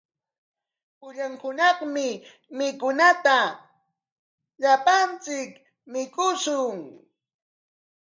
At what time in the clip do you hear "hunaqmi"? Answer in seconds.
1.41-2.07